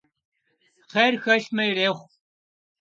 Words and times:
Хъер 0.91 1.13
хэлъмэ, 1.23 1.63
ирехъу. 1.69 2.07